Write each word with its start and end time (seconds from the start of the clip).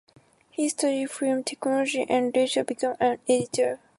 He 0.49 0.67
studied 0.67 1.11
film 1.11 1.43
technology 1.43 2.07
and 2.09 2.35
later 2.35 2.63
became 2.63 2.95
an 2.99 3.19
editor. 3.29 3.79